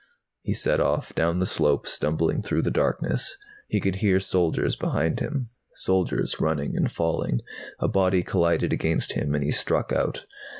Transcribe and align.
He 0.41 0.55
set 0.55 0.79
off, 0.79 1.13
down 1.13 1.37
the 1.37 1.45
slope, 1.45 1.85
stumbling 1.87 2.41
through 2.41 2.63
the 2.63 2.71
darkness. 2.71 3.37
He 3.67 3.79
could 3.79 3.97
hear 3.97 4.19
soldiers 4.19 4.75
behind 4.75 5.19
him, 5.19 5.45
soldiers 5.75 6.41
running 6.41 6.75
and 6.75 6.89
falling. 6.91 7.41
A 7.77 7.87
body 7.87 8.23
collided 8.23 8.73
against 8.73 9.11
him 9.11 9.35
and 9.35 9.43
he 9.43 9.51
struck 9.51 9.93
out. 9.93 10.25